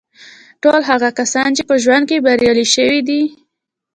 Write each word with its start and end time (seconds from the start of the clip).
ټول 0.63 0.81
هغه 0.89 1.09
کسان 1.19 1.49
چې 1.57 1.63
په 1.69 1.75
ژوند 1.83 2.03
کې 2.09 2.23
بریالي 2.25 2.65
شوي 2.75 2.99
دي 3.07 3.21